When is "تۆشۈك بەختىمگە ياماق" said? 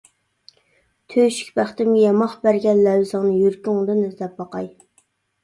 1.13-2.33